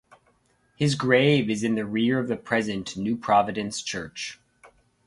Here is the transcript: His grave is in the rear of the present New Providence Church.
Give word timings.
His 0.75 0.95
grave 0.95 1.47
is 1.47 1.63
in 1.63 1.75
the 1.75 1.85
rear 1.85 2.17
of 2.17 2.27
the 2.27 2.35
present 2.35 2.97
New 2.97 3.15
Providence 3.15 3.83
Church. 3.83 4.39